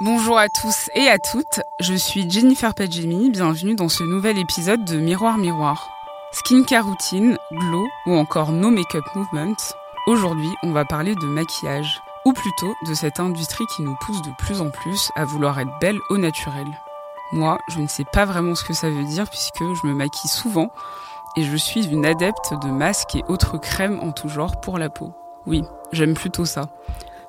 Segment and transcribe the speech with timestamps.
[0.00, 1.60] Bonjour à tous et à toutes.
[1.78, 3.30] Je suis Jennifer Padjemi.
[3.30, 5.88] Bienvenue dans ce nouvel épisode de Miroir Miroir.
[6.32, 9.54] Skincare routine, glow ou encore no make-up movement.
[10.08, 12.02] Aujourd'hui, on va parler de maquillage.
[12.24, 15.78] Ou plutôt de cette industrie qui nous pousse de plus en plus à vouloir être
[15.80, 16.66] belle au naturel.
[17.30, 20.30] Moi, je ne sais pas vraiment ce que ça veut dire puisque je me maquille
[20.30, 20.72] souvent
[21.36, 24.90] et je suis une adepte de masques et autres crèmes en tout genre pour la
[24.90, 25.12] peau.
[25.46, 26.68] Oui, j'aime plutôt ça.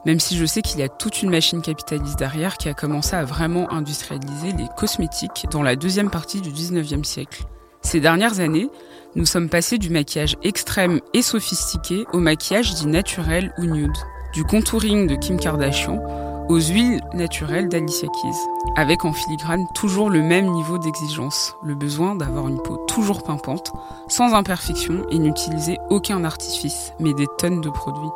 [0.06, 3.16] Même si je sais qu'il y a toute une machine capitaliste derrière qui a commencé
[3.16, 7.44] à vraiment industrialiser les cosmétiques dans la deuxième partie du 19e siècle.
[7.82, 8.70] Ces dernières années,
[9.16, 13.98] nous sommes passés du maquillage extrême et sophistiqué au maquillage dit naturel ou nude,
[14.34, 16.02] du contouring de Kim Kardashian
[16.50, 18.38] aux huiles naturelles d'Alicia Keys,
[18.76, 23.72] avec en filigrane toujours le même niveau d'exigence, le besoin d'avoir une peau toujours pimpante,
[24.08, 28.12] sans imperfection et n'utiliser aucun artifice, mais des tonnes de produits.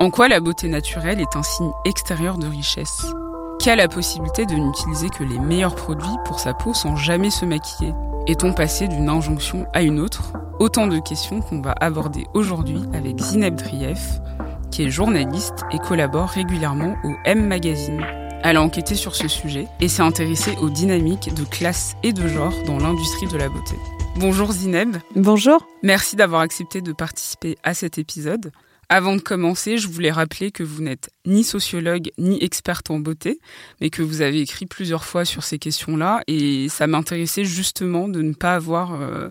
[0.00, 3.04] En quoi la beauté naturelle est un signe extérieur de richesse?
[3.58, 7.28] Qui a la possibilité de n'utiliser que les meilleurs produits pour sa peau sans jamais
[7.28, 7.92] se maquiller?
[8.26, 10.32] Est-on passé d'une injonction à une autre?
[10.58, 14.20] Autant de questions qu'on va aborder aujourd'hui avec Zineb Drief,
[14.70, 18.02] qui est journaliste et collabore régulièrement au M Magazine.
[18.42, 22.26] Elle a enquêté sur ce sujet et s'est intéressée aux dynamiques de classe et de
[22.26, 23.76] genre dans l'industrie de la beauté.
[24.16, 24.96] Bonjour Zineb.
[25.14, 25.66] Bonjour.
[25.82, 28.50] Merci d'avoir accepté de participer à cet épisode.
[28.92, 33.38] Avant de commencer, je voulais rappeler que vous n'êtes ni sociologue ni experte en beauté,
[33.80, 38.20] mais que vous avez écrit plusieurs fois sur ces questions-là, et ça m'intéressait justement de
[38.20, 39.30] ne pas avoir euh,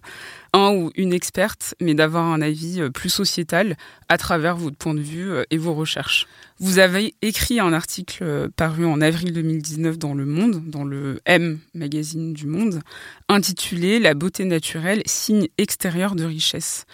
[0.54, 3.76] un ou une experte, mais d'avoir un avis euh, plus sociétal
[4.08, 6.26] à travers votre point de vue euh, et vos recherches.
[6.62, 11.60] Vous avez écrit un article paru en avril 2019 dans Le Monde, dans le M
[11.74, 12.80] magazine du Monde,
[13.28, 16.86] intitulé La beauté naturelle, signe extérieur de richesse.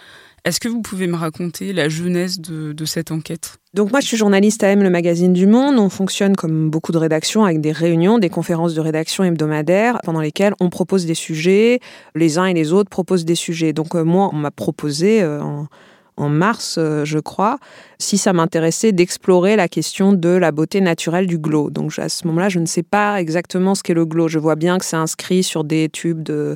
[0.46, 3.58] Est-ce que vous pouvez me raconter la jeunesse de, cette enquête?
[3.74, 5.76] Donc moi, je suis journaliste à M, le magazine du Monde.
[5.76, 10.20] On fonctionne comme beaucoup de rédactions avec des réunions, des conférences de rédaction hebdomadaires pendant
[10.20, 11.80] lesquelles on propose des sujets,
[12.14, 13.72] les uns et les autres proposent des sujets.
[13.72, 15.40] Donc euh, moi, on m'a proposé euh,
[16.16, 17.58] en, mars, euh, je crois,
[17.98, 21.70] si ça m'intéressait d'explorer la question de la beauté naturelle du glow.
[21.70, 24.28] Donc à ce moment-là, je ne sais pas exactement ce qu'est le glow.
[24.28, 26.54] Je vois bien que c'est inscrit sur des tubes de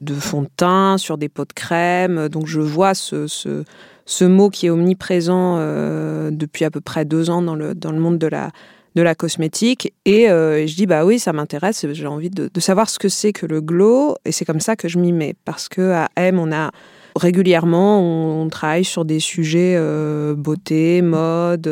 [0.00, 2.28] de fond de teint, sur des pots de crème.
[2.28, 7.30] Donc je vois ce, ce, mot qui est omniprésent euh, depuis à peu près deux
[7.30, 8.50] ans dans le, dans le monde de la,
[8.94, 9.92] de la cosmétique.
[10.04, 13.32] Et, euh, je dis, bah oui, ça m'intéresse, j'ai envie de, savoir ce que c'est
[13.32, 14.16] que le glow.
[14.24, 15.34] Et c'est comme ça que je m'y mets.
[15.44, 16.70] Parce qu'à M, on a
[17.14, 21.66] régulièrement, on, travaille sur des sujets euh, beauté, mode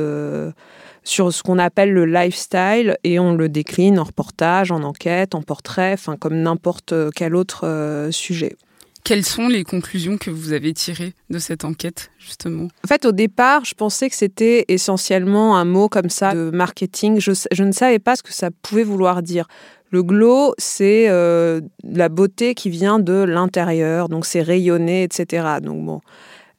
[1.04, 5.42] sur ce qu'on appelle le lifestyle et on le décline en reportage, en enquête, en
[5.42, 8.56] portrait, enfin comme n'importe quel autre euh, sujet.
[9.04, 12.68] Quelles sont les conclusions que vous avez tirées de cette enquête, justement?
[12.82, 17.20] En fait, au départ, je pensais que c'était essentiellement un mot comme ça de marketing.
[17.20, 19.46] Je, ne savais pas ce que ça pouvait vouloir dire.
[19.90, 25.58] Le glow, c'est euh, la beauté qui vient de l'intérieur, donc c'est rayonné, etc.
[25.62, 26.00] Donc bon,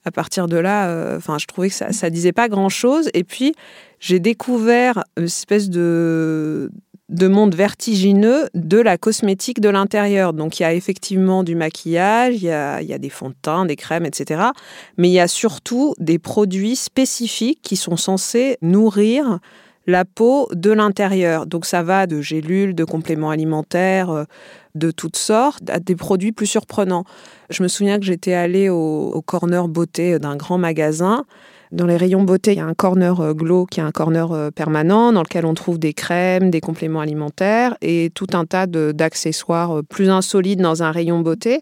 [0.05, 3.09] à partir de là, euh, enfin, je trouvais que ça, ça disait pas grand-chose.
[3.15, 3.55] Et puis,
[4.05, 6.69] j'ai découvert une espèce de,
[7.09, 10.31] de monde vertigineux de la cosmétique de l'intérieur.
[10.33, 13.75] Donc il y a effectivement du maquillage, il y a, des fonds de teint, des
[13.75, 14.43] crèmes, etc.
[14.99, 19.39] Mais il y a surtout des produits spécifiques qui sont censés nourrir
[19.87, 21.47] la peau de l'intérieur.
[21.47, 24.23] Donc ça va de gélules, de compléments alimentaires, euh,
[24.75, 27.05] de toutes sortes, à des produits plus surprenants.
[27.49, 31.25] Je me souviens que j'étais allée au, au corner beauté d'un grand magasin
[31.71, 34.31] dans les rayons beauté, il y a un corner euh, glow qui est un corner
[34.31, 38.67] euh, permanent dans lequel on trouve des crèmes, des compléments alimentaires et tout un tas
[38.67, 41.61] d'accessoires euh, plus insolites dans un rayon beauté.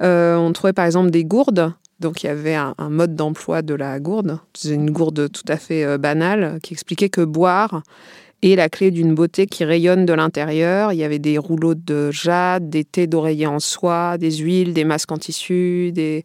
[0.00, 1.72] on trouvait par exemple des gourdes.
[1.98, 4.38] Donc il y avait un, mode d'emploi de la gourde.
[4.54, 7.82] C'est une gourde tout à fait banale qui expliquait que boire
[8.42, 10.94] est la clé d'une beauté qui rayonne de l'intérieur.
[10.94, 14.84] Il y avait des rouleaux de jade, des thés d'oreiller en soie, des huiles, des
[14.84, 16.24] masques en tissu, des,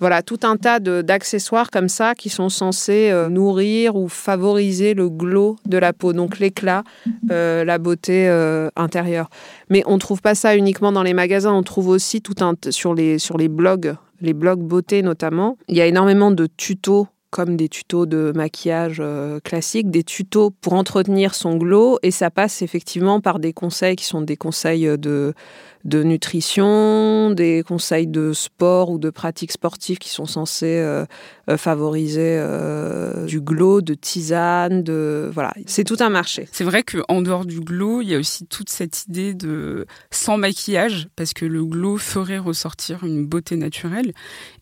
[0.00, 5.08] voilà, tout un tas d'accessoires comme ça qui sont censés euh, nourrir ou favoriser le
[5.08, 6.84] glow de la peau, donc l'éclat,
[7.30, 9.30] euh, la beauté euh, intérieure.
[9.70, 12.54] Mais on ne trouve pas ça uniquement dans les magasins, on trouve aussi tout un
[12.70, 15.56] sur les, sur les blogs, les blogs beauté notamment.
[15.68, 19.02] Il y a énormément de tutos comme des tutos de maquillage
[19.42, 21.98] classiques, des tutos pour entretenir son glow.
[22.04, 25.34] Et ça passe effectivement par des conseils qui sont des conseils de,
[25.84, 31.04] de nutrition, des conseils de sport ou de pratiques sportives qui sont censés euh,
[31.50, 36.48] euh, favoriser euh, du glow, de tisane, de voilà, c'est tout un marché.
[36.52, 40.38] C'est vrai qu'en dehors du glow, il y a aussi toute cette idée de sans
[40.38, 44.12] maquillage, parce que le glow ferait ressortir une beauté naturelle.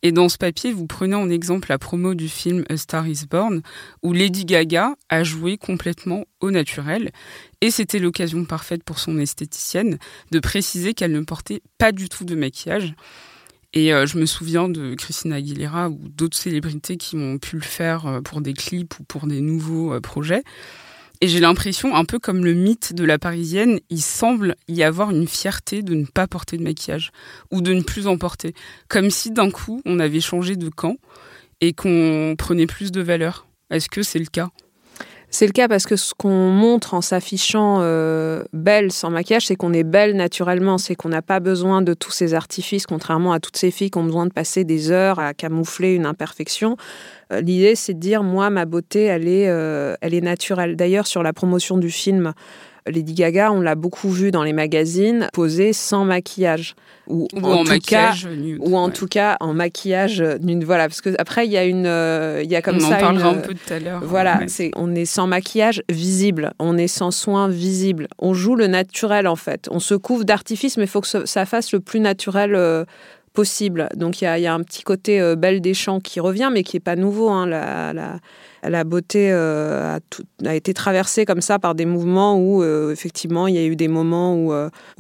[0.03, 3.27] Et dans ce papier, vous prenez en exemple la promo du film A Star Is
[3.31, 3.63] Born,
[4.03, 7.11] où Lady Gaga a joué complètement au naturel.
[7.63, 9.99] Et c'était l'occasion parfaite pour son esthéticienne
[10.33, 12.95] de préciser qu'elle ne portait pas du tout de maquillage.
[13.73, 17.63] Et euh, je me souviens de Christina Aguilera ou d'autres célébrités qui ont pu le
[17.63, 20.43] faire euh, pour des clips ou pour des nouveaux euh, projets.
[21.21, 25.13] Et j'ai l'impression, un peu comme le mythe de la parisienne, il semble y avoir
[25.13, 27.13] une fierté de ne pas porter de maquillage
[27.53, 28.55] ou de ne plus en porter.
[28.89, 30.97] Comme si d'un coup, on avait changé de camp
[31.61, 33.47] et qu'on prenait plus de valeur.
[33.71, 34.51] Est-ce que c'est le cas?
[35.35, 39.57] C'est le cas parce que ce qu'on montre en s'affichant euh, belle sans maquillage, c'est
[39.57, 43.41] qu'on est belle naturellement, c'est qu'on n'a pas besoin de tous ces artifices, contrairement à
[43.41, 46.77] toutes ces filles qui ont besoin de passer des heures à camoufler une imperfection.
[47.33, 50.77] Euh, l'idée, c'est de dire, moi, ma beauté, elle est, euh, elle est naturelle.
[50.77, 52.35] D'ailleurs, sur la promotion du film,
[52.87, 56.75] Lady Gaga, on l'a beaucoup vu dans les magazines, posée sans maquillage.
[57.09, 60.65] Ou, en, maquillage nude, Ou en tout cas en maquillage nude.
[60.65, 61.87] Voilà, parce que après, il y a une.
[61.87, 62.97] Euh, il y a comme on ça.
[62.97, 64.01] en parlera un peu tout à l'heure.
[64.05, 66.53] Voilà, c'est, on est sans maquillage visible.
[66.59, 68.09] On est sans soins visibles.
[68.19, 69.69] On joue le naturel, en fait.
[69.71, 72.57] On se couvre d'artifice, mais il faut que ça fasse le plus naturel.
[73.33, 73.89] Possible.
[73.97, 76.77] Donc il y, a, un petit côté euh, belle des champs qui revient, mais qui
[76.77, 77.31] n'est pas nouveau.
[77.31, 77.47] Hein.
[77.47, 78.19] La, la,
[78.63, 83.47] la beauté euh, a, a, été traversée comme ça par des mouvements où euh, effectivement
[83.47, 84.53] il y a eu des moments où,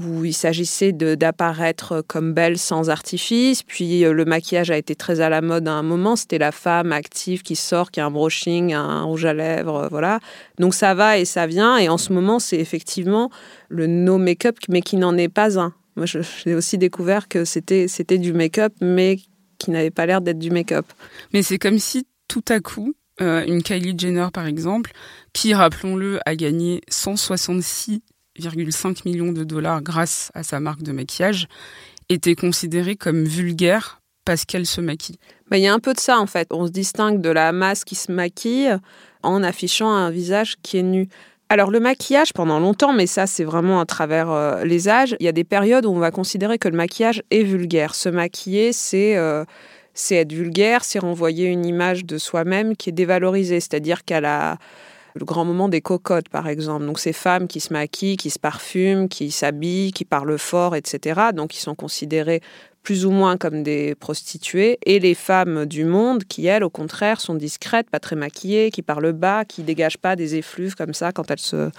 [0.03, 3.63] où il s'agissait d'apparaître comme belle sans artifice.
[3.65, 6.17] Puis le maquillage a été très à la mode à un moment.
[6.17, 10.21] C'était la femme active qui sort, qui a un brushing, un rouge à lèvres, voilà.
[10.59, 11.77] Donc ça va et ça vient.
[11.77, 13.31] Et en ce moment, c'est effectivement
[13.69, 15.75] le no make-up, mais qui n'en est pas un.
[15.97, 19.19] Moi, j'ai aussi découvert que c'était c'était du make-up, mais
[19.59, 20.87] qui n'avait pas l'air d'être du make-up.
[21.33, 24.93] Mais c'est comme si tout à coup, euh, une Kylie Jenner, par exemple,
[25.33, 31.47] qui, rappelons-le, a gagné 166,5 millions de dollars grâce à sa marque de maquillage,
[32.09, 35.19] était considérée comme vulgaire parce qu'elle se maquille.
[35.51, 36.49] Bah, il y a un peu de ça, en fait.
[36.51, 38.75] On se distingue de la masse qui se maquille
[39.23, 41.09] en affichant un visage qui est nu.
[41.53, 45.27] Alors le maquillage pendant longtemps, mais ça c'est vraiment à travers euh, les âges, il
[45.27, 47.95] y a des périodes où on va considérer que le maquillage est vulgaire.
[47.95, 49.45] Se maquiller, c'est euh,
[49.93, 54.57] c'est être vulgaire, c'est renvoyer une image de soi-même qui est dévalorisée, c'est-à-dire qu'à la
[55.15, 56.87] le grand moment des cocottes, par exemple.
[56.87, 61.21] Donc, ces femmes qui se maquillent, qui se parfument, qui s'habillent, qui parlent fort, etc.
[61.35, 62.41] Donc, ils sont considérés
[62.83, 67.21] plus ou moins comme des prostituées, et les femmes du monde qui, elles, au contraire,
[67.21, 71.13] sont discrètes, pas très maquillées, qui parlent bas, qui dégagent pas des effluves comme ça
[71.13, 71.71] quand elles se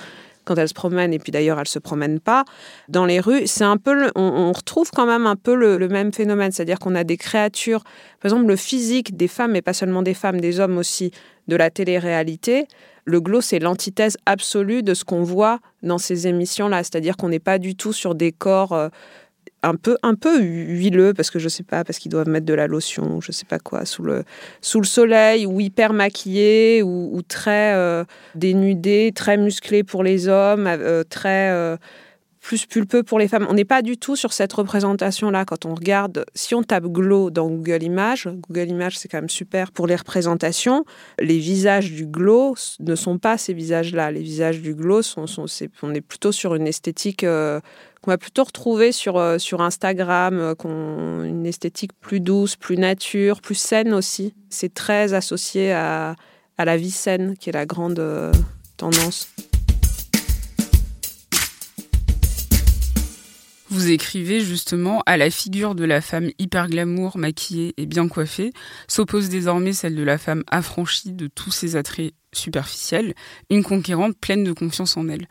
[0.46, 2.44] quand elles se promènent, et puis d'ailleurs elles se promènent pas
[2.90, 6.52] dans les rues, c'est un peu, on, retrouve quand même un peu le, même phénomène,
[6.52, 7.84] c'est-à-dire qu'on a des créatures,
[8.20, 11.12] par exemple le physique des femmes, mais pas seulement des femmes, des hommes aussi,
[11.48, 12.68] de la télé-réalité.
[13.06, 17.40] Le glow, c'est l'antithèse absolue de ce qu'on voit dans ces émissions-là, c'est-à-dire qu'on n'est
[17.40, 18.88] pas du tout sur des corps euh,
[19.64, 22.54] un peu un peu huileux parce que je sais pas parce qu'ils doivent mettre de
[22.54, 24.24] la lotion je sais pas quoi sous le
[24.62, 28.04] sous le soleil ou hyper maquillés ou, très euh,
[28.36, 31.78] dénudés très musclés pour les hommes euh, très euh,
[32.44, 33.48] plus pulpeux pour les femmes.
[33.50, 36.26] On n'est pas du tout sur cette représentation-là quand on regarde.
[36.36, 39.96] Si on tape glow dans Google Images, Google Images c'est quand même super pour les
[39.96, 40.86] représentations.
[41.20, 44.12] Les visages du glow ne sont pas ces visages-là.
[44.12, 45.26] Les visages du glow sont,
[45.82, 47.26] on est plutôt sur une esthétique
[48.04, 53.42] qu'on va plutôt retrouver sur, euh, sur Instagram, euh, une esthétique plus douce, plus nature,
[53.42, 54.36] plus saine aussi.
[54.50, 56.16] C'est très associé à,
[56.58, 58.34] à, la vie saine, qui est la grande euh,
[58.76, 59.30] tendance.
[63.74, 68.54] Vous écrivez justement à la figure de la femme hyper glamour, maquillée et bien coiffée,
[68.88, 73.16] s'oppose désormais celle de la femme affranchie de tous ses attraits superficiels,
[73.50, 75.28] une conquérante pleine de confiance en elle.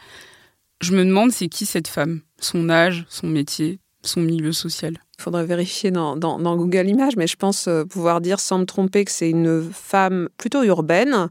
[0.81, 2.23] Je me demande c'est qui cette femme?
[2.41, 4.99] Son âge, son métier, son milieu social?
[5.21, 6.17] Il faudrait vérifier dans,
[6.57, 10.29] Google Images, mais je pense euh, pouvoir dire sans me tromper que c'est une femme
[10.37, 11.29] plutôt urbaine,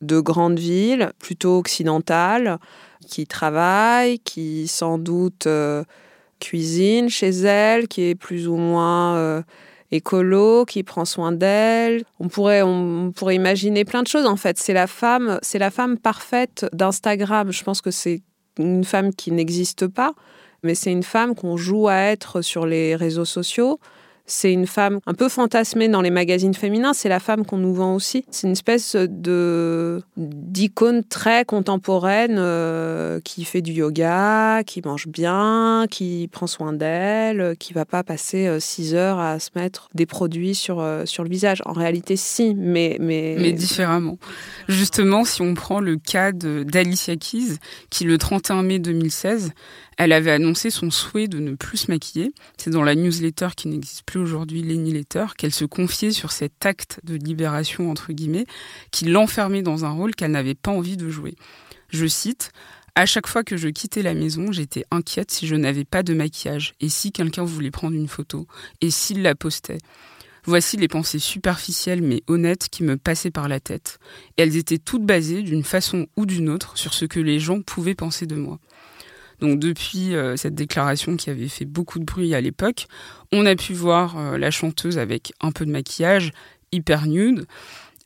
[0.00, 2.58] de grande ville, plutôt occidentale,
[3.06, 5.84] qui travaille, qui sans doute euh,
[6.40, 9.42] cuisine chez elle, qui est plus ou moins euh,
[9.90, 12.04] écolo, qui prend soin d'elle.
[12.20, 14.58] On pourrait, on pourrait imaginer plein de choses en fait.
[14.58, 17.52] C'est la femme, c'est la femme parfaite d'Instagram.
[17.52, 18.22] Je pense que c'est
[18.58, 20.12] une femme qui n'existe pas,
[20.62, 23.78] mais c'est une femme qu'on joue à être sur les réseaux sociaux.
[24.26, 26.94] C'est une femme un peu fantasmée dans les magazines féminins.
[26.94, 28.24] C'est la femme qu'on nous vend aussi.
[28.30, 35.86] C'est une espèce de d'icône très contemporaine euh, qui fait du yoga, qui mange bien,
[35.90, 40.06] qui prend soin d'elle, qui va pas passer euh, six heures à se mettre des
[40.06, 41.62] produits sur euh, sur le visage.
[41.66, 44.18] En réalité, si, mais mais mais différemment.
[44.68, 47.58] Justement, si on prend le cas d'Alicia Keys,
[47.90, 49.52] qui le 31 mai 2016
[49.96, 52.32] elle avait annoncé son souhait de ne plus se maquiller.
[52.56, 56.66] C'est dans la newsletter qui n'existe plus aujourd'hui, Lenny Letter, qu'elle se confiait sur cet
[56.66, 58.46] acte de libération, entre guillemets,
[58.90, 61.34] qui l'enfermait dans un rôle qu'elle n'avait pas envie de jouer.
[61.88, 62.50] Je cite
[62.96, 66.14] à chaque fois que je quittais la maison, j'étais inquiète si je n'avais pas de
[66.14, 68.46] maquillage et si quelqu'un voulait prendre une photo
[68.80, 69.78] et s'il la postait.
[70.44, 73.98] Voici les pensées superficielles mais honnêtes qui me passaient par la tête.
[74.36, 77.96] Elles étaient toutes basées d'une façon ou d'une autre sur ce que les gens pouvaient
[77.96, 78.60] penser de moi.
[79.40, 82.86] Donc depuis euh, cette déclaration qui avait fait beaucoup de bruit à l'époque,
[83.32, 86.32] on a pu voir euh, la chanteuse avec un peu de maquillage,
[86.72, 87.46] hyper nude.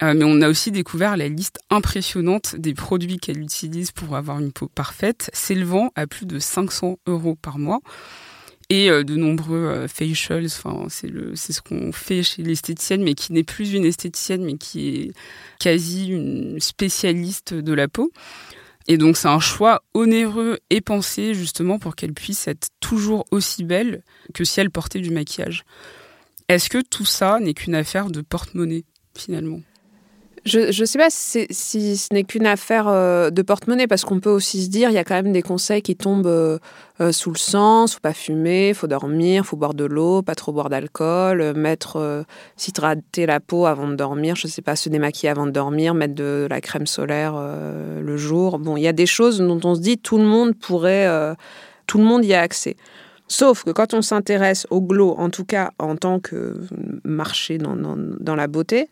[0.03, 4.39] Euh, mais on a aussi découvert la liste impressionnante des produits qu'elle utilise pour avoir
[4.39, 7.81] une peau parfaite, s'élevant à plus de 500 euros par mois.
[8.71, 13.87] Et de nombreux facials, c'est ce qu'on fait chez l'esthéticienne, mais qui n'est plus une
[13.87, 15.13] esthéticienne, mais qui est
[15.59, 18.13] quasi une spécialiste de la peau.
[18.91, 23.63] Et donc c'est un choix onéreux et pensé justement pour qu'elle puisse être toujours aussi
[23.63, 24.03] belle
[24.33, 25.65] que si elle portait du maquillage.
[26.49, 29.61] Est-ce que tout ça n'est qu'une affaire de porte-monnaie finalement?
[30.45, 34.31] Je ne sais pas si, ce n'est qu'une affaire euh, de porte-monnaie, parce qu'on peut
[34.31, 36.59] aussi se dire, il y a quand même des conseils qui tombent euh,
[37.01, 40.53] euh, sous le sens, faut pas fumer, faut dormir, faut boire de l'eau, pas trop
[40.53, 42.25] boire d'alcool, mettre,
[42.57, 45.95] s'hydrater la peau avant de dormir, je ne sais pas, se démaquiller avant de dormir,
[45.95, 47.35] mettre de la crème solaire
[48.01, 48.59] le jour.
[48.59, 51.09] Bon, il y a des choses dont on se dit, tout le monde pourrait,
[51.87, 52.77] tout le monde y a accès.
[53.29, 56.57] Sauf que quand on s'intéresse au glow, en tout cas en tant que
[57.05, 58.89] marché dans la beauté,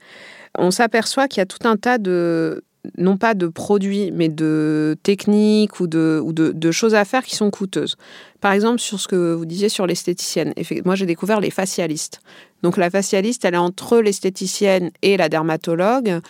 [0.59, 2.65] on s'aperçoit qu'il y a tout un tas de,
[2.99, 7.37] non pas de produits, mais de techniques ou de, ou de, choses à faire qui
[7.37, 7.97] sont coûteuses.
[8.41, 10.53] Par exemple, sur ce que vous disiez sur l'esthéticienne.
[10.85, 12.21] Moi, j'ai découvert les facialistes.
[12.63, 16.21] Donc, la facialiste, elle est entre l'esthéticienne et la dermatologue.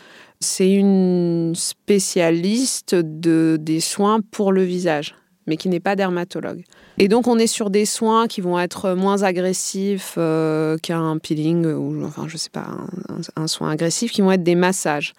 [0.41, 5.15] C'est une spécialiste de, des soins pour le visage
[5.47, 6.65] mais qui n'est pas dermatologue.
[6.99, 11.67] Et donc on est sur des soins qui vont être moins agressifs euh, qu'un peeling
[11.67, 12.67] ou enfin je sais pas
[13.37, 15.13] un, soin agressif, qui vont être des massages.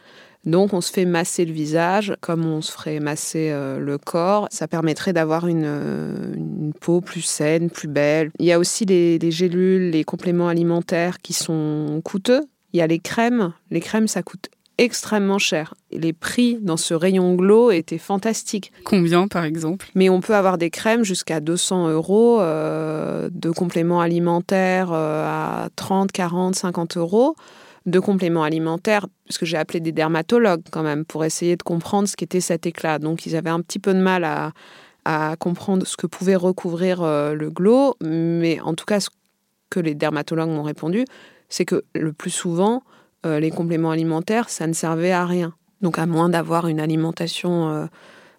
[0.46, 4.48] Donc on se fait masser le visage comme on se ferait masser euh, le corps.
[4.50, 8.32] Ça permettrait d'avoir une, euh, une, peau plus saine, plus belle.
[8.40, 12.42] Il y a aussi les, les gélules, les compléments alimentaires qui sont coûteux.
[12.74, 13.54] Il y a les crèmes.
[13.72, 15.74] Les crèmes, ça coûte extrêmement cher.
[15.92, 18.72] Les prix dans ce rayon glow étaient fantastiques.
[18.84, 19.90] Combien par exemple?
[19.96, 25.70] Mais on peut avoir des crèmes jusqu'à 200 euros, euh, de compléments alimentaires euh, à
[25.76, 27.36] 30, 40, 50 euros,
[27.86, 32.08] de compléments alimentaires, parce que j'ai appelé des dermatologues quand même pour essayer de comprendre
[32.08, 33.00] ce qu'était cet éclat.
[33.00, 34.52] Donc ils avaient un petit peu de mal à,
[35.40, 39.08] comprendre ce que pouvait recouvrir euh, le glow, mais en tout cas ce
[39.70, 41.06] que les dermatologues m'ont répondu,
[41.48, 42.84] c'est que le plus souvent,
[43.26, 45.54] euh, les compléments alimentaires, ça ne servait à rien.
[45.82, 47.86] Donc à moins d'avoir une alimentation euh,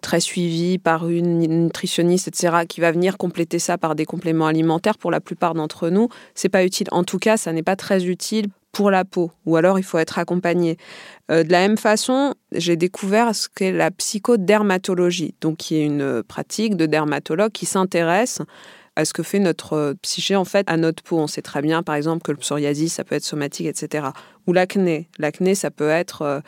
[0.01, 4.97] très suivie par une nutritionniste, etc., qui va venir compléter ça par des compléments alimentaires,
[4.97, 6.87] pour la plupart d'entre nous, c'est pas utile.
[6.91, 9.97] En tout cas, ça n'est pas très utile pour la peau, ou alors il faut
[9.97, 10.77] être accompagné.
[11.31, 16.23] Euh, de la même façon, j'ai découvert ce qu'est la psychodermatologie, donc qui est une
[16.23, 18.41] pratique de dermatologue qui s'intéresse
[18.99, 21.17] à ce que fait notre euh, psyché en fait à notre peau.
[21.17, 24.09] On sait très bien, par exemple, que le psoriasis, ça peut être somatique, etc.
[24.45, 25.09] Ou l'acné.
[25.17, 26.39] L'acné, ça peut être euh,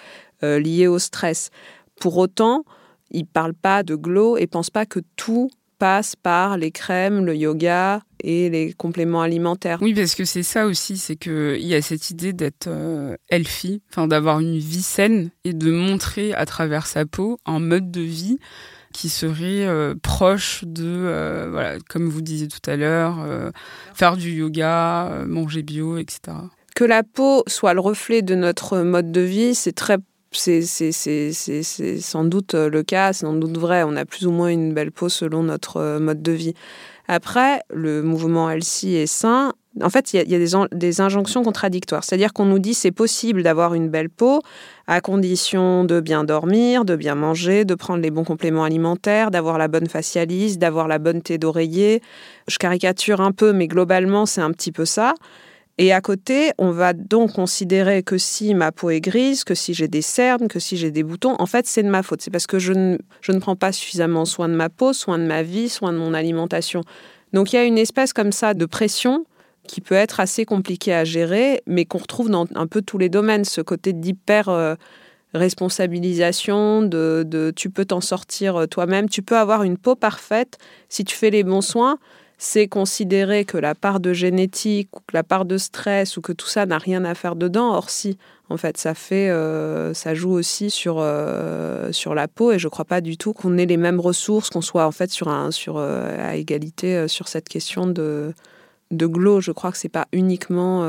[0.44, 1.50] euh, lié au stress.
[2.00, 2.66] Pour autant,
[3.10, 7.36] ils parlent pas de glow et pensent pas que tout passe par les crèmes, le
[7.36, 9.80] yoga et les compléments alimentaires.
[9.82, 12.70] Oui, parce que c'est ça aussi, c'est qu'il y a cette idée d'être
[13.30, 17.90] healthy, enfin d'avoir une vie saine et de montrer à travers sa peau un mode
[17.90, 18.38] de vie
[18.92, 23.52] qui serait euh, proche de, euh, voilà, comme vous disiez tout à l'heure, euh,
[23.94, 26.38] faire du yoga, manger bio, etc.
[26.76, 29.98] Que la peau soit le reflet de notre mode de vie, c'est très
[30.34, 33.84] c'est sans doute le cas, c'est sans doute vrai.
[33.84, 36.54] On a plus ou moins une belle peau selon notre mode de vie.
[37.10, 42.04] Après, le mouvement healthy est sain en fait, il y a, des, injonctions contradictoires.
[42.04, 44.42] C'est-à-dire qu'on nous dit c'est possible d'avoir une belle peau
[44.88, 49.58] à condition de bien dormir, de bien manger, de prendre les bons compléments alimentaires, d'avoir
[49.58, 52.02] la bonne facialise, d'avoir la bonne thé d'oreiller.
[52.48, 55.14] Je caricature un peu, mais globalement, c'est un petit peu ça.
[55.78, 59.74] Et à côté, on va donc considérer que si ma peau est grise, que si
[59.74, 62.22] j'ai des cernes, que si j'ai des boutons, en fait, c'est de ma faute.
[62.22, 65.18] C'est parce que je ne, je ne prends pas suffisamment soin de ma peau, soin
[65.18, 66.84] de ma vie, soin de mon alimentation.
[67.34, 69.26] Donc il y a une espèce comme ça de pression
[69.68, 73.10] qui peut être assez compliqué à gérer, mais qu'on retrouve dans un peu tous les
[73.10, 74.76] domaines, ce côté d'hyper euh,
[75.34, 80.58] responsabilisation, de, tu peux t'en sortir toi-même, tu peux avoir une peau parfaite
[80.90, 81.98] si tu fais les bons soins.
[82.44, 86.34] C'est considérer que la part de génétique ou que la part de stress ou que
[86.34, 87.76] tout ça n'a rien à faire dedans.
[87.76, 88.18] Or si,
[88.50, 92.68] en fait, ça fait, euh, ça joue aussi sur euh, sur la peau et je
[92.68, 95.52] crois pas du tout qu'on ait les mêmes ressources, qu'on soit en fait sur un
[95.52, 98.34] sur euh, à égalité sur cette question de
[98.92, 99.42] de glow.
[99.42, 100.84] Je crois que c'est pas uniquement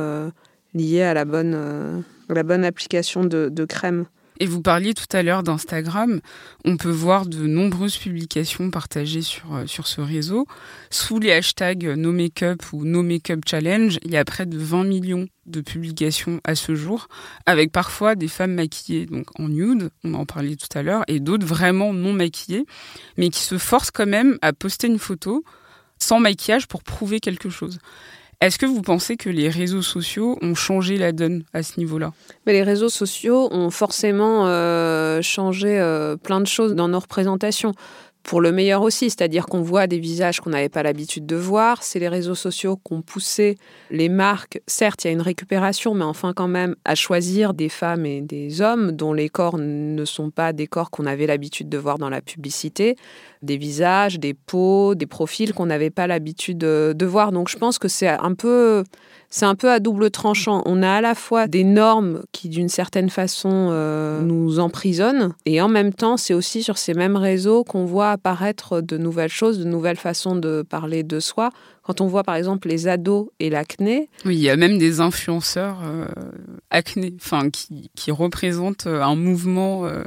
[0.75, 4.07] lié à la bonne la bonne application de, de crème.
[4.41, 6.21] Et vous parliez tout à l'heure d'Instagram.
[6.65, 10.47] On peut voir de nombreuses publications partagées sur, euh, sur ce réseau.
[10.91, 14.85] Sous les hashtags No Makeup ou No Makeup Challenge, il y a près de 20
[14.85, 17.09] millions de publications à ce jour,
[17.47, 21.21] avec parfois des femmes maquillées donc en nude, on en parlait tout à l'heure, et
[21.21, 22.65] d'autres vraiment non maquillées,
[23.17, 25.45] mais qui se forcent quand même à poster une photo
[26.03, 27.79] sans maquillage pour prouver quelque chose.
[28.41, 32.13] Est-ce que vous pensez que les réseaux sociaux ont changé la donne à ce niveau-là?
[32.45, 37.73] Mais Les réseaux sociaux ont forcément euh, changé euh, plein de choses dans nos représentations
[38.23, 41.83] pour le meilleur aussi, c'est-à-dire qu'on voit des visages qu'on n'avait pas l'habitude de voir.
[41.83, 43.59] C'est les réseaux sociaux qui ont poussé
[43.91, 44.61] les marques.
[44.67, 48.21] Certes, il y a une récupération, mais enfin quand même à choisir des femmes et
[48.21, 51.99] des hommes dont les corps ne sont pas des corps qu'on avait l'habitude de voir
[51.99, 52.97] dans la publicité,
[53.43, 57.33] des visages, des peaux, des profils qu'on n'avait pas l'habitude de voir.
[57.33, 58.85] Donc je pense que c'est un peu
[59.33, 60.63] c'est un peu à double tranchant.
[60.67, 65.63] On a à la fois des normes qui, d'une certaine façon, euh, nous emprisonnent, et
[65.63, 69.59] en même temps, c'est aussi sur ces mêmes réseaux qu'on voit apparaître de nouvelles choses,
[69.59, 71.49] de nouvelles façons de parler de soi.
[71.83, 74.11] Quand on voit par exemple les ados et l'acné.
[74.27, 76.05] Oui, il y a même des influenceurs euh,
[76.71, 79.87] acné, enfin qui, qui, représentent un mouvement.
[79.87, 80.05] Euh,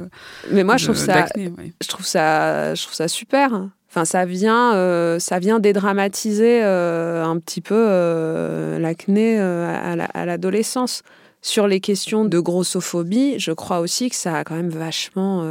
[0.52, 3.68] Mais moi, je trouve ça, je trouve ça, je trouve ça super.
[3.96, 11.02] Enfin, ça vient, euh, ça vient dédramatiser euh, un petit peu euh, l'acné à l'adolescence.
[11.40, 15.42] Sur les questions de grossophobie, je crois aussi que ça a quand même vachement,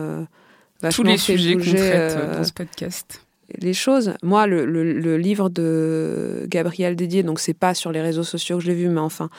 [0.80, 3.22] vachement tous les sujets qu'on traite dans ce podcast.
[3.58, 4.14] Les choses.
[4.22, 8.64] Moi, le, le livre de Gabriel Dédier, donc c'est pas sur les réseaux sociaux que
[8.64, 9.30] je l'ai vu, mais enfin,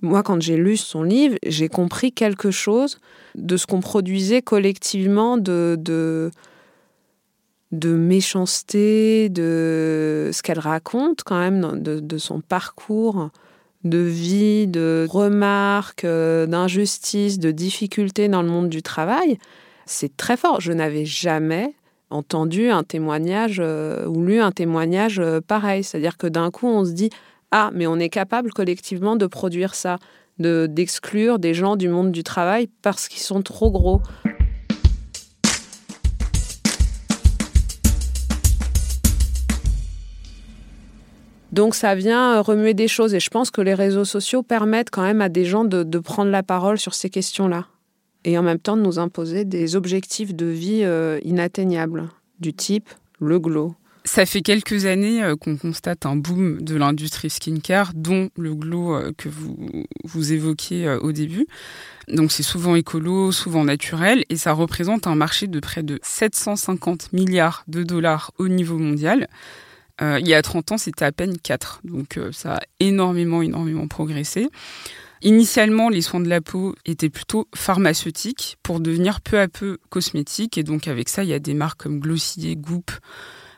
[0.00, 2.98] moi, quand j'ai lu son livre, j'ai compris quelque chose
[3.36, 6.32] de ce qu'on produisait collectivement de, de
[7.72, 13.30] de méchanceté, de ce qu'elle raconte quand même, de, son parcours
[13.84, 19.38] de vie, de remarques, euh, d'injustices, de difficultés dans le monde du travail,
[19.86, 20.60] c'est très fort.
[20.60, 21.74] Je n'avais jamais
[22.10, 25.84] entendu un témoignage euh, ou lu un témoignage euh, pareil.
[25.84, 27.10] C'est-à-dire que d'un coup, on se dit
[27.52, 29.98] Ah, mais on est capable collectivement de produire ça,
[30.38, 34.00] de d'exclure des gens du monde du travail parce qu'ils sont trop gros.
[41.52, 44.90] Donc ça vient euh, remuer des choses et je pense que les réseaux sociaux permettent
[44.90, 47.66] quand même à des gens de, prendre la parole sur ces questions-là
[48.24, 52.08] et en même temps de nous imposer des objectifs de vie euh, inatteignables
[52.40, 52.88] du type
[53.20, 53.74] le glow.
[54.04, 58.96] Ça fait quelques années euh, qu'on constate un boom de l'industrie skincare, dont le glow
[59.16, 59.56] que vous,
[60.04, 61.46] vous évoquiez au début.
[62.08, 67.12] Donc c'est souvent écolo, souvent naturel, et ça représente un marché de près de 750
[67.12, 69.28] milliards de dollars au niveau mondial.
[70.00, 71.80] Euh, il y a 30 ans, c'était à peine 4.
[71.84, 74.48] Donc euh, ça a énormément, énormément progressé.
[75.22, 80.58] Initialement, les soins de la peau étaient plutôt pharmaceutiques pour devenir peu à peu cosmétiques.
[80.58, 82.92] Et donc avec ça, il y a des marques comme Glossier, Goop,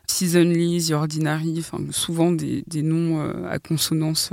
[0.06, 4.30] Seasonly, The Ordinary, enfin, souvent des, noms euh, à consonance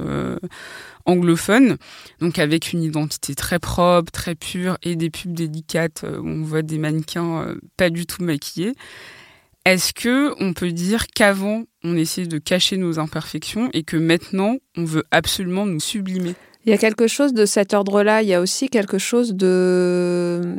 [1.05, 1.77] anglophone,
[2.19, 6.61] donc avec une identité très propre, très pure et des pubs délicates où on voit
[6.61, 8.73] des mannequins pas du tout maquillés.
[9.67, 14.55] Est-ce que on peut dire qu'avant on essayait de cacher nos imperfections et que maintenant
[14.77, 16.35] on veut absolument nous sublimer?
[16.63, 18.21] Il y a quelque chose de cet ordre-là.
[18.21, 20.55] Il y a aussi quelque chose de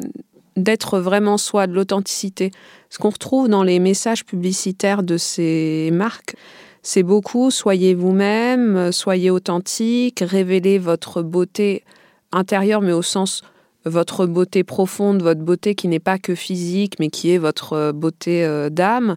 [0.57, 2.51] d'être vraiment soi, de l'authenticité.
[2.91, 6.37] Ce qu'on retrouve dans les messages publicitaires de ces marques,
[6.83, 11.83] c'est beaucoup soyez vous-même, soyez authentique, révélez votre beauté
[12.31, 13.43] intérieure, mais au sens
[13.89, 17.93] votre beauté profonde, votre beauté qui n'est pas que physique, mais qui est votre euh,
[17.93, 19.17] beauté euh, d'âme,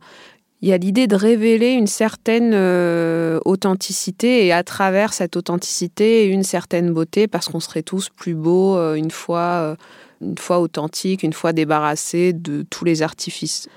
[0.62, 6.28] il y a l'idée de révéler une certaine euh, authenticité et à travers cette authenticité
[6.28, 9.76] une certaine beauté parce qu'on serait tous plus beaux une fois
[10.22, 13.70] une fois authentique, une fois débarrassés de tous les artifices.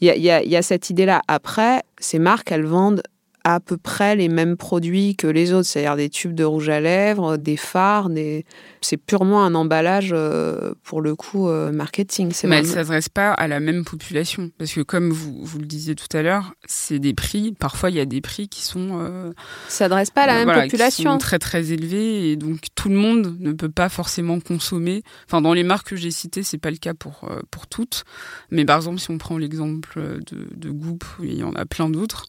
[0.00, 1.22] Il y a, il y a cette idée-là.
[1.28, 3.04] Après, ces marques, elles vendent
[3.46, 6.80] à peu près les mêmes produits que les autres, c'est-à-dire des tubes de rouge à
[6.80, 8.46] lèvres, des fards, des...
[8.80, 12.32] c'est purement un emballage euh, pour le coup euh, marketing.
[12.44, 15.66] Mais elle ne s'adresse pas à la même population, parce que comme vous, vous le
[15.66, 18.98] disiez tout à l'heure, c'est des prix, parfois il y a des prix qui sont...
[19.00, 19.32] Euh,
[19.68, 21.04] s'adresse pas à la même population.
[21.04, 25.02] Qui sont très très élevés, et donc tout le monde ne peut pas forcément consommer.
[25.26, 28.04] Enfin, dans les marques que j'ai citées, c'est pas le cas pour, euh, pour toutes,
[28.50, 31.90] mais par exemple, si on prend l'exemple de, de Goop, il y en a plein
[31.90, 32.24] d'autres,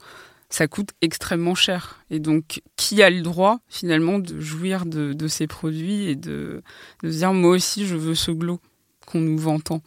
[0.49, 2.03] ça coûte extrêmement cher.
[2.09, 6.61] Et donc, qui a le droit finalement de jouir de, ces produits et de,
[7.03, 8.59] de dire moi aussi je veux ce glow
[9.05, 9.81] qu'on nous vend tant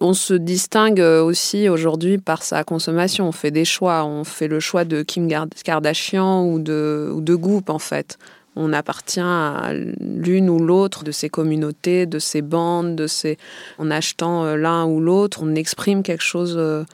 [0.00, 3.28] on se distingue aussi aujourd'hui par sa consommation.
[3.28, 4.04] On fait des choix.
[4.04, 5.28] On fait le choix de Kim
[5.64, 8.18] Kardashian ou de, ou de Goop, en fait.
[8.56, 13.36] On appartient à l'une ou l'autre de ces communautés, de ces bandes, de ces...
[13.78, 16.84] en achetant euh, l'un ou l'autre, on exprime quelque chose euh,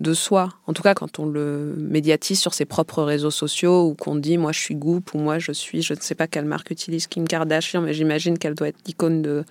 [0.00, 0.48] de soi.
[0.66, 4.38] En tout cas, quand on le médiatise sur ses propres réseaux sociaux ou qu'on dit
[4.38, 7.06] moi je suis Goop ou moi je suis, je ne sais pas quelle marque utilise
[7.06, 9.44] Kim Kardashian, mais j'imagine qu'elle doit être l'icône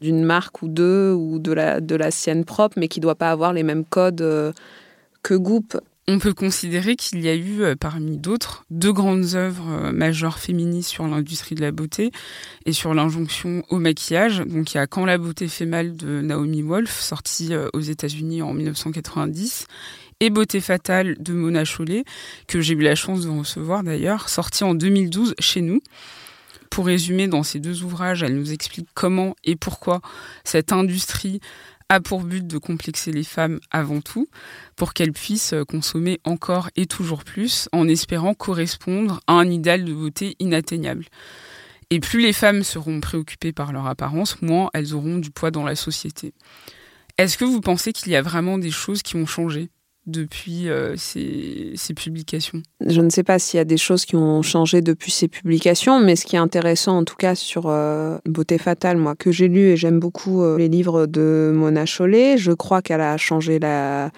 [0.00, 3.16] d'une marque ou deux ou de la, de la sienne propre, mais qui ne doit
[3.16, 4.52] pas avoir les mêmes codes euh,
[5.22, 5.76] que Goop.
[6.06, 10.38] On peut considérer qu'il y a eu, euh, parmi d'autres, deux grandes œuvres euh, majeures
[10.38, 12.10] féministes sur l'industrie de la beauté
[12.66, 14.40] et sur l'injonction au maquillage.
[14.40, 17.80] Donc il y a Quand la beauté fait mal de Naomi Wolf, sorti euh, aux
[17.80, 19.66] États-Unis en 1990,
[20.20, 22.04] et Beauté fatale de Mona Chollet,
[22.48, 25.80] que j'ai eu la chance de recevoir d'ailleurs, sorti en 2012 chez nous.
[26.70, 30.00] Pour résumer, dans ces deux ouvrages, elle nous explique comment et pourquoi
[30.42, 31.40] cette industrie
[31.88, 34.28] a pour but de complexer les femmes avant tout,
[34.76, 39.92] pour qu'elles puissent consommer encore et toujours plus, en espérant correspondre à un idéal de
[39.92, 41.04] beauté inatteignable.
[41.90, 45.64] Et plus les femmes seront préoccupées par leur apparence, moins elles auront du poids dans
[45.64, 46.32] la société.
[47.18, 49.70] Est-ce que vous pensez qu'il y a vraiment des choses qui ont changé?
[50.06, 54.42] Depuis euh, ces, publications Je ne sais pas s'il y a des choses qui ont
[54.42, 58.58] changé depuis ces publications, mais ce qui est intéressant en tout cas sur euh, Beauté
[58.58, 62.52] fatale, moi, que j'ai lu et j'aime beaucoup euh, les livres de Mona Chollet, je
[62.52, 64.10] crois qu'elle a changé la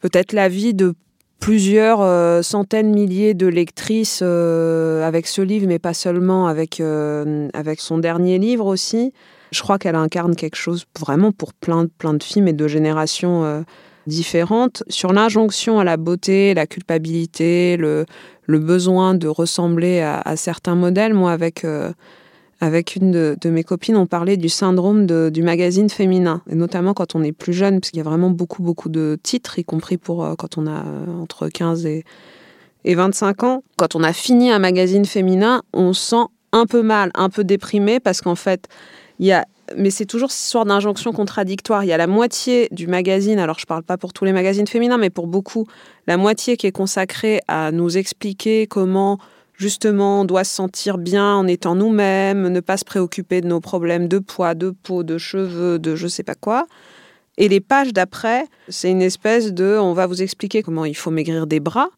[0.00, 0.94] peut-être la vie de
[1.40, 8.38] plusieurs centaines, milliers de lectrices avec ce livre, mais pas seulement, avec, avec son dernier
[8.38, 9.12] livre aussi.
[9.50, 13.64] Je crois qu'elle incarne quelque chose vraiment pour plein, plein de films et de générations
[14.10, 18.04] différentes sur l'injonction à la beauté, la culpabilité, le,
[18.46, 21.14] besoin de ressembler à, certains modèles.
[21.14, 21.92] Moi, avec, euh,
[22.60, 27.14] avec une de, mes copines, on parlait du syndrome du magazine féminin, et notamment quand
[27.14, 29.96] on est plus jeune, parce qu'il y a vraiment beaucoup, beaucoup de titres, y compris
[29.96, 32.04] pour euh, quand on a euh, entre 15 et,
[32.84, 33.62] et 25 ans.
[33.78, 37.44] Quand on a fini un magazine féminin, on se sent un peu mal, un peu
[37.44, 38.66] déprimé, parce qu'en fait,
[39.20, 39.46] il y a
[39.76, 41.84] mais c'est toujours cette histoire d'injonction contradictoire.
[41.84, 44.32] Il y a la moitié du magazine, alors je ne parle pas pour tous les
[44.32, 45.66] magazines féminins, mais pour beaucoup,
[46.06, 49.18] la moitié qui est consacrée à nous expliquer comment
[49.56, 53.60] justement on doit se sentir bien en étant nous-mêmes, ne pas se préoccuper de nos
[53.60, 56.66] problèmes de poids, de peau, de cheveux, de je sais pas quoi.
[57.36, 61.10] Et les pages d'après, c'est une espèce de on va vous expliquer comment il faut
[61.10, 61.88] maigrir des bras.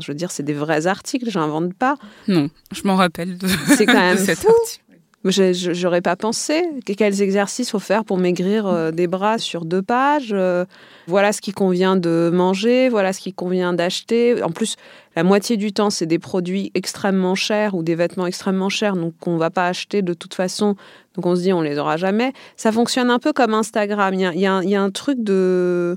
[0.00, 1.96] je veux dire, c'est des vrais articles, j'invente pas.
[2.26, 4.84] Non, je m'en rappelle de, c'est quand même cet article.
[5.30, 6.62] J'aurais pas pensé.
[6.84, 10.64] Quels exercices faut faire pour maigrir euh, des bras sur deux pages euh,
[11.06, 14.42] Voilà ce qui convient de manger, voilà ce qui convient d'acheter.
[14.42, 14.76] En plus,
[15.16, 19.14] la moitié du temps, c'est des produits extrêmement chers ou des vêtements extrêmement chers, donc
[19.20, 20.76] qu'on va pas acheter de toute façon.
[21.14, 22.32] Donc on se dit, on les aura jamais.
[22.56, 24.14] Ça fonctionne un peu comme Instagram.
[24.14, 25.96] Il y a, un truc de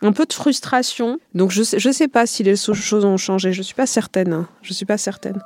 [0.00, 1.18] un peu de frustration.
[1.34, 3.52] Donc je sais, je sais pas si les choses ont changé.
[3.52, 4.46] Je suis pas certaine.
[4.62, 5.40] Je suis pas certaine.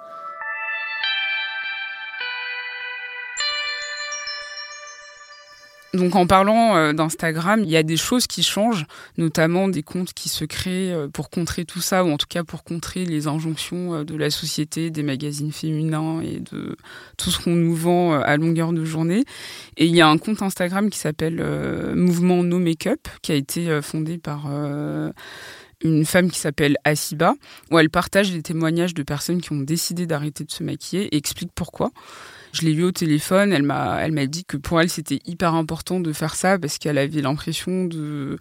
[5.94, 10.12] Donc en parlant euh, d'Instagram, il y a des choses qui changent, notamment des comptes
[10.12, 13.26] qui se créent euh, pour contrer tout ça, ou en tout cas pour contrer les
[13.26, 16.76] injonctions euh, de la société, des magazines féminins et de
[17.16, 19.24] tout ce qu'on nous vend à longueur de journée.
[19.76, 21.42] Et il y a un compte Instagram qui s'appelle
[21.94, 24.48] Mouvement No Makeup, qui a été fondé par
[25.86, 27.34] une femme qui s'appelle Asiba,
[27.70, 31.16] où elle partage des témoignages de personnes qui ont décidé d'arrêter de se maquiller et
[31.16, 31.90] explique pourquoi.
[32.52, 35.54] Je l'ai eu au téléphone, elle m'a, elle m'a dit que pour elle c'était hyper
[35.54, 38.38] important de faire ça parce qu'elle avait l'impression de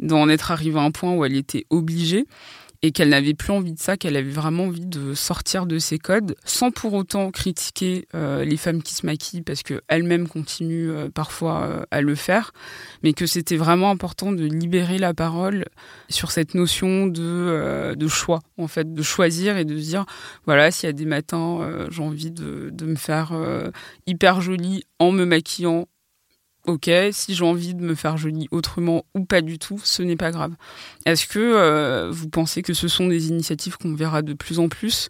[0.00, 2.26] d'en être arrivée à un point où elle était obligée
[2.82, 5.98] et qu'elle n'avait plus envie de ça, qu'elle avait vraiment envie de sortir de ses
[5.98, 11.08] codes, sans pour autant critiquer euh, les femmes qui se maquillent, parce qu'elles-mêmes continuent euh,
[11.08, 12.52] parfois euh, à le faire,
[13.02, 15.64] mais que c'était vraiment important de libérer la parole
[16.08, 20.06] sur cette notion de, de choix, en fait, de choisir et de dire,
[20.46, 23.32] voilà, s'il y a des matins, j'ai envie de, de, me faire
[24.06, 25.86] hyper jolie en me maquillant
[26.68, 30.16] ok, si j'ai envie de me faire jolie autrement ou pas du tout, ce n'est
[30.16, 30.52] pas grave.
[31.06, 34.68] Est-ce que euh, vous pensez que ce sont des initiatives qu'on verra de plus en
[34.68, 35.08] plus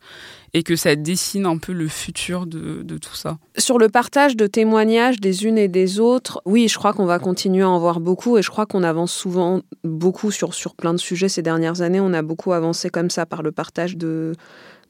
[0.54, 3.38] et que ça dessine un peu le futur de, de tout ça?
[3.56, 7.18] Sur le partage de témoignages des unes et des autres, oui, je crois qu'on va
[7.18, 10.94] continuer à en voir beaucoup et je crois qu'on avance souvent beaucoup sur, sur plein
[10.94, 12.00] de sujets ces dernières années.
[12.00, 14.32] On a beaucoup avancé comme ça par le partage de,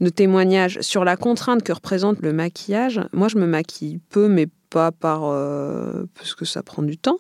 [0.02, 3.00] de témoignages sur la contrainte que représente le maquillage.
[3.14, 7.18] Moi, je me maquille peu, mais pas par euh, parce que ça prend du temps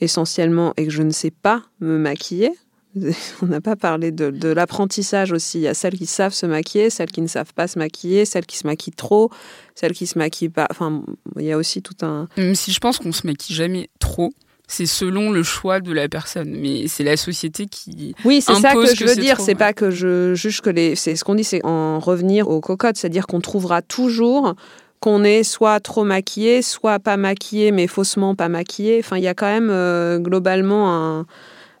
[0.00, 2.52] essentiellement et que je ne sais pas me maquiller.
[3.42, 5.58] On n'a pas parlé de, de l'apprentissage aussi.
[5.58, 8.24] Il y a celles qui savent se maquiller, celles qui ne savent pas se maquiller,
[8.24, 9.30] celles qui se maquillent trop,
[9.74, 10.66] celles qui se maquillent pas.
[10.70, 11.02] Enfin,
[11.38, 12.28] il y a aussi tout un.
[12.36, 14.32] Même si je pense qu'on se maquille jamais trop,
[14.66, 16.56] c'est selon le choix de la personne.
[16.56, 18.14] Mais c'est la société qui.
[18.24, 19.40] Oui, c'est ça que je veux dire.
[19.40, 19.54] C'est ouais.
[19.54, 20.96] pas que je juge que les.
[20.96, 24.54] C'est ce qu'on dit, c'est en revenir aux cocottes, c'est-à-dire qu'on trouvera toujours
[25.00, 29.00] qu'on est soit trop maquillé, soit pas maquillé, mais faussement pas maquillé.
[29.00, 31.24] Enfin, il y a quand même euh, globalement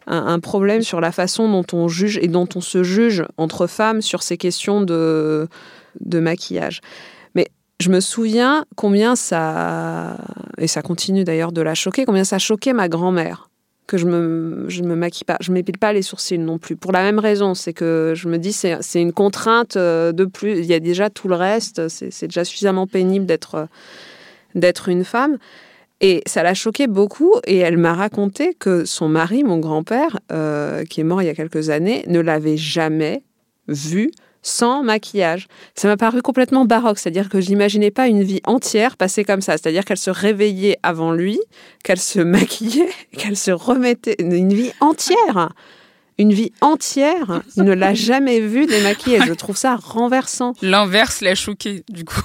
[0.06, 4.00] un, problème sur la façon dont on juge et dont on se juge entre femmes
[4.00, 5.46] sur ces questions de,
[6.00, 6.80] de maquillage.
[7.34, 10.16] Mais je me souviens combien ça,
[10.58, 13.49] et ça continue d'ailleurs de la choquer, combien ça choquait ma grand-mère
[13.90, 16.76] que je me je me maquille pas, je m'épile pas les sourcils non plus.
[16.76, 20.24] Pour la même raison, c'est que je me dis c'est c'est une contrainte euh, de
[20.24, 20.60] plus.
[20.60, 21.88] Il y a déjà tout le reste.
[21.88, 23.66] C'est c'est déjà suffisamment pénible d'être euh,
[24.54, 25.38] d'être une femme.
[26.00, 27.34] Et ça l'a choquée beaucoup.
[27.48, 31.28] Et elle m'a raconté que son mari, mon grand-père, euh, qui est mort il y
[31.28, 33.24] a quelques années, ne l'avait jamais
[33.66, 35.48] vue sans maquillage.
[35.74, 39.52] Ça m'a paru complètement baroque, c'est-à-dire que j'imaginais pas une vie entière passer comme ça,
[39.52, 41.38] c'est-à-dire qu'elle se réveillait avant lui,
[41.84, 45.50] qu'elle se maquillait, qu'elle se remettait une vie entière.
[46.20, 49.20] Une vie entière, il ne l'a jamais vue démaquillée.
[49.26, 50.52] Je trouve ça renversant.
[50.62, 52.20] L'inverse l'a choqué, du coup.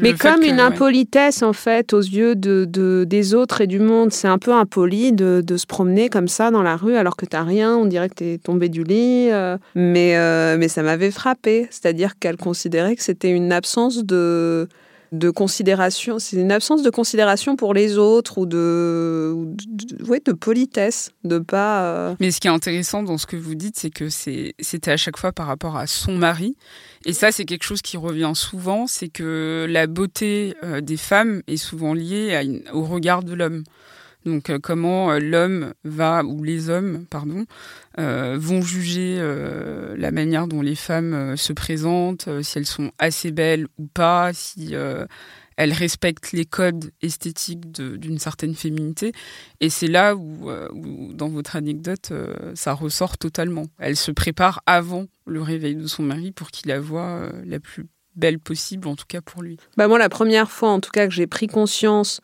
[0.00, 0.60] Mais comme que, une ouais.
[0.60, 4.52] impolitesse, en fait, aux yeux de, de- des autres et du monde, c'est un peu
[4.52, 7.86] impoli de, de se promener comme ça dans la rue alors que t'as rien, on
[7.86, 9.30] dirait que t'es tombé du lit.
[9.30, 14.68] euh, mais, euh, mais ça m'avait frappé, c'est-à-dire qu'elle considérait que c'était une absence de,
[15.12, 20.20] de considération, c'est une absence de considération pour les autres ou de, ou de, ouais,
[20.24, 21.82] de politesse, de pas.
[21.84, 24.96] euh, Mais ce qui est intéressant dans ce que vous dites, c'est que c'était à
[24.96, 26.56] chaque fois par rapport à son mari.
[27.04, 31.42] Et ça, c'est quelque chose qui revient souvent, c'est que la beauté euh, des femmes
[31.46, 33.64] est souvent liée à au regard de l'homme.
[34.24, 37.44] Donc euh, comment euh, l'homme va, ou les hommes, pardon,
[37.98, 39.18] euh, vont juger
[39.96, 44.74] la manière dont les femmes se présentent, si elles sont assez belles ou pas, si
[45.56, 49.12] elles respectent les codes esthétiques d'une certaine féminité.
[49.60, 50.50] Et c'est là où,
[51.12, 52.12] dans votre anecdote,
[52.54, 53.66] ça ressort totalement.
[53.78, 57.86] Elle se prépare avant le réveil de son mari pour qu'il la voie la plus
[58.14, 59.56] belle possible, en tout cas pour lui.
[59.76, 62.20] Bah moi, la première fois, en tout cas, que j'ai pris conscience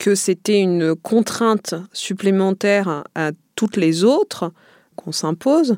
[0.00, 4.50] que c'était une contrainte supplémentaire à toutes les autres
[4.96, 5.76] qu'on s'impose,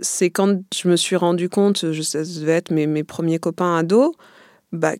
[0.00, 3.38] c'est quand je me suis rendu compte, je sais, ça devait être mes, mes premiers
[3.38, 4.14] copains ados,
[4.72, 4.94] bah,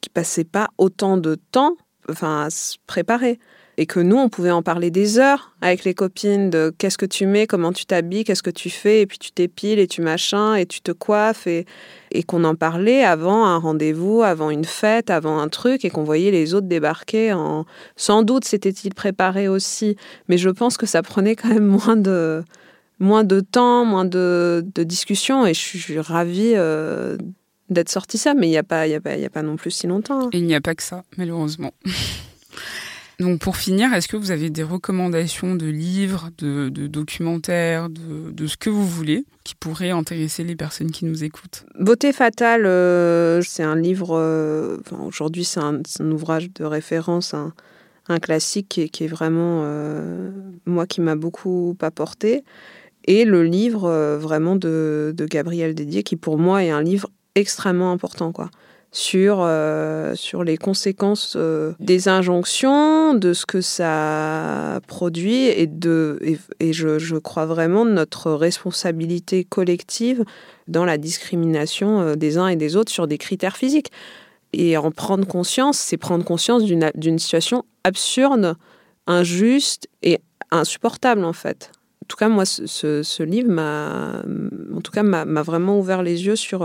[0.00, 1.76] qui passaient pas autant de temps
[2.10, 3.38] enfin, à se préparer.
[3.82, 7.04] Et que nous, on pouvait en parler des heures avec les copines de qu'est-ce que
[7.04, 10.02] tu mets, comment tu t'habilles, qu'est-ce que tu fais, et puis tu t'épiles et tu
[10.02, 11.66] machins, et tu te coiffes, et,
[12.28, 16.30] qu'on en parlait avant un rendez-vous, avant une fête, avant un truc, et qu'on voyait
[16.30, 17.34] les autres débarquer.
[17.96, 19.96] Sans doute s'était-il préparé aussi,
[20.28, 22.44] mais je pense que ça prenait quand même moins de,
[23.00, 27.16] moins de temps, moins de, de discussion, et je suis, ravie euh,
[27.68, 30.26] d'être sortie ça, mais il n'y a, pas- a, a pas non plus si longtemps.
[30.26, 30.30] hein.
[30.32, 31.72] Et il n'y a pas que ça, malheureusement.
[33.22, 38.56] Donc pour finir, est-ce que vous avez des recommandations de livres, de, documentaires, de, ce
[38.56, 41.64] que vous voulez qui pourraient intéresser les personnes qui nous écoutent?
[41.78, 45.80] Beauté fatale, euh, c'est un livre, euh, aujourd'hui c'est un,
[46.10, 47.52] ouvrage de référence, un,
[48.18, 50.32] classique qui est, vraiment, euh,
[50.66, 52.42] moi, qui m'a beaucoup apporté.
[53.04, 57.92] Et le livre vraiment de, de Gabriel Dédier, qui pour moi est un livre extrêmement
[57.92, 58.50] important, quoi.
[58.94, 66.18] Sur, euh, sur les conséquences euh, des injonctions, de ce que ça produit et, de,
[66.60, 70.24] et, je, je crois vraiment de notre responsabilité collective
[70.68, 73.90] dans la discrimination euh, des uns et des autres sur des critères physiques.
[74.52, 78.56] Et en prendre conscience, c'est prendre conscience d'une situation absurde,
[79.06, 81.72] injuste et insupportable en fait.
[82.04, 82.66] En tout cas, moi, ce,
[83.02, 84.22] ce- livre m'a,
[85.24, 86.62] m'a vraiment ouvert les yeux sur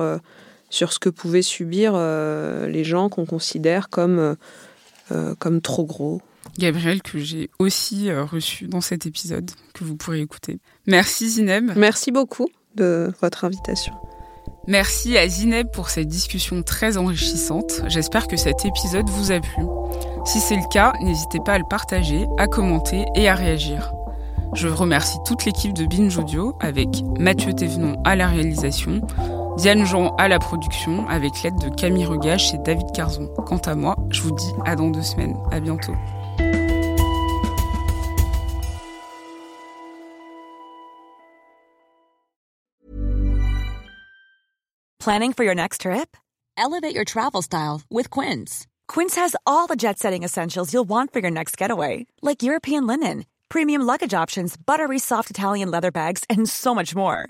[0.70, 4.36] sur ce que pouvaient subir euh, les gens qu'on considère comme euh,
[5.12, 6.22] euh, comme trop gros.
[6.58, 10.60] Gabriel, que j'ai aussi reçu dans cet épisode, que vous pourrez écouter.
[10.88, 11.72] Merci Zineb.
[11.76, 13.94] Merci beaucoup de votre invitation.
[14.66, 17.84] Merci à Zineb pour cette discussion très enrichissante.
[17.88, 19.64] J'espère que cet épisode vous a plu.
[20.26, 23.94] Si c'est le cas, n'hésitez pas à le partager, à commenter et à réagir.
[24.54, 26.88] Je remercie toute l'équipe de Binge Audio avec
[27.20, 29.02] Mathieu Thévenon à la réalisation,
[29.58, 33.28] Diane Jean à la production avec l'aide de Camille Regage et David Carzon.
[33.44, 35.36] Quant à moi, je vous dis à dans deux semaines.
[35.52, 35.96] À bientôt.
[45.00, 46.16] Planning for your next trip?
[46.56, 48.68] Elevate your travel style with Quince.
[48.88, 52.86] Quince has all the jet setting essentials you'll want for your next getaway, like European
[52.86, 57.30] linen, premium luggage options, buttery soft Italian leather bags, and so much more.